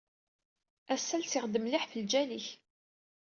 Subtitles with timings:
[0.93, 2.47] Ass-a lsiɣ-d mliḥ ɣef lǧal-ik.